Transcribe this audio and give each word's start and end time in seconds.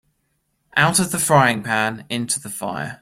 Out 0.75 0.97
of 0.97 1.11
the 1.11 1.19
frying-pan 1.19 2.05
into 2.09 2.39
the 2.39 2.49
fire 2.49 2.99